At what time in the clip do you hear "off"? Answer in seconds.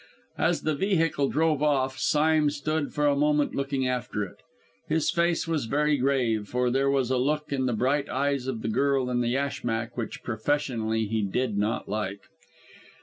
1.61-1.99